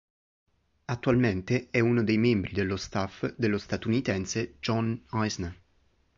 Attualmente 0.87 1.67
è 1.69 1.79
uno 1.79 2.03
dei 2.03 2.17
membri 2.17 2.53
dello 2.53 2.75
staff 2.75 3.35
dello 3.37 3.59
statunitense 3.59 4.55
John 4.59 4.99
Isner. 5.13 5.55